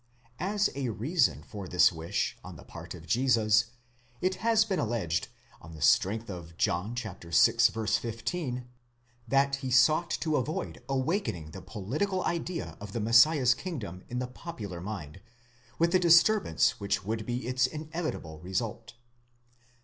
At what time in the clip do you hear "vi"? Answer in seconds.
6.95-7.11